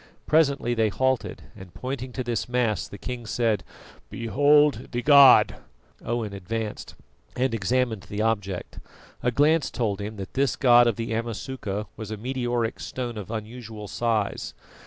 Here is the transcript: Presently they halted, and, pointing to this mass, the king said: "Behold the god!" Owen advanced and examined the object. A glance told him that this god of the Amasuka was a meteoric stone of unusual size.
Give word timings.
Presently 0.25 0.73
they 0.73 0.89
halted, 0.89 1.43
and, 1.55 1.75
pointing 1.75 2.11
to 2.13 2.23
this 2.23 2.49
mass, 2.49 2.87
the 2.87 2.97
king 2.97 3.27
said: 3.27 3.63
"Behold 4.09 4.87
the 4.91 5.03
god!" 5.03 5.57
Owen 6.03 6.33
advanced 6.33 6.95
and 7.35 7.53
examined 7.53 8.07
the 8.09 8.23
object. 8.23 8.79
A 9.21 9.29
glance 9.29 9.69
told 9.69 10.01
him 10.01 10.15
that 10.15 10.33
this 10.33 10.55
god 10.55 10.87
of 10.87 10.95
the 10.95 11.13
Amasuka 11.13 11.85
was 11.97 12.09
a 12.09 12.17
meteoric 12.17 12.79
stone 12.79 13.15
of 13.15 13.29
unusual 13.29 13.87
size. 13.87 14.55